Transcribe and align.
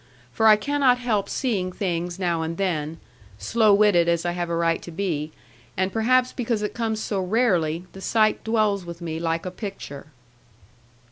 For 0.33 0.47
I 0.47 0.55
cannot 0.55 0.97
help 0.97 1.29
seeing 1.29 1.71
things 1.71 2.17
now 2.17 2.41
and 2.41 2.57
then, 2.57 2.97
slow 3.37 3.71
witted 3.71 4.07
as 4.09 4.25
I 4.25 4.31
have 4.31 4.49
a 4.49 4.55
right 4.55 4.81
to 4.81 4.89
be; 4.89 5.31
and 5.77 5.93
perhaps 5.93 6.33
because 6.33 6.63
it 6.63 6.73
comes 6.73 6.99
so 6.99 7.21
rarely, 7.21 7.85
the 7.93 8.01
sight 8.01 8.43
dwells 8.43 8.83
with 8.83 8.99
me 8.99 9.19
like 9.19 9.45
a 9.45 9.51
picture. 9.51 10.07